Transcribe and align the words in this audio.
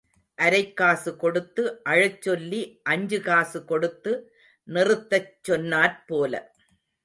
அரைக் 0.37 0.73
காசு 0.73 1.15
கொடுத்து 1.15 1.81
அழச்சொல்லி 1.89 2.61
அஞ்சு 2.83 3.21
காசு 3.21 3.65
கொடுத்து 3.65 4.13
நிறுத்தச் 4.67 5.33
சொன்னாற் 5.47 6.05
போல. 6.07 6.33